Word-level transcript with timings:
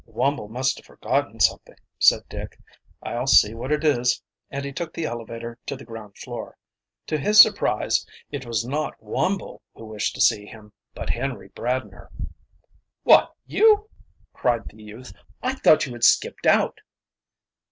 "Wumble 0.07 0.47
must 0.49 0.79
have 0.79 0.87
forgotten 0.87 1.39
something," 1.39 1.75
said 1.99 2.27
Dick. 2.27 2.57
"I'll 3.03 3.27
see 3.27 3.53
what 3.53 3.71
it 3.71 3.83
is," 3.83 4.23
and 4.49 4.65
he 4.65 4.71
took 4.73 4.95
the 4.95 5.05
elevator 5.05 5.59
to 5.67 5.75
the 5.75 5.85
ground 5.85 6.17
floor. 6.17 6.57
To 7.05 7.19
his 7.19 7.39
surprise 7.39 8.03
it 8.31 8.43
was 8.43 8.65
not 8.65 8.99
Wumble 8.99 9.61
who 9.75 9.85
wished 9.85 10.15
to 10.15 10.21
see 10.21 10.47
him, 10.47 10.73
but 10.95 11.11
Henry 11.11 11.49
Bradner. 11.49 12.07
"What, 13.03 13.29
you!" 13.45 13.91
cried 14.33 14.67
the 14.69 14.81
youth. 14.81 15.13
"I 15.43 15.53
thought 15.53 15.85
you 15.85 15.91
had 15.93 16.03
skipped 16.03 16.47
out." 16.47 16.79